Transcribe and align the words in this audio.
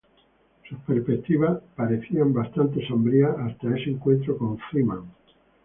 Sus 0.67 0.79
perspectivas 0.79 1.59
parecían 1.75 2.33
bastante 2.33 2.83
sombrías 2.87 3.37
hasta 3.37 3.77
este 3.77 3.91
encuentro 3.91 4.35
con 4.35 4.57
Freeman. 4.57 5.03